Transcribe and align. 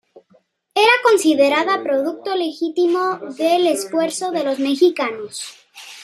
Era 0.73 0.93
considerada 1.03 1.83
producto 1.83 2.35
legítimo 2.35 3.19
del 3.37 3.67
esfuerzo 3.67 4.31
de 4.31 4.43
los 4.43 4.57
mexicanos. 4.57 5.45